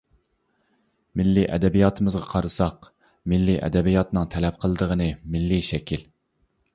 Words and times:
مىللىي 1.19 1.43
ئەدەبىياتىمىزغا 1.57 2.23
قارىساق، 2.31 2.87
مىللىي 3.33 3.59
ئەدەبىياتنىڭ 3.67 4.25
تەلەپ 4.37 4.57
قىلىدىغىنى 4.65 5.11
مىللىي 5.37 5.63
شەكىل. 5.69 6.03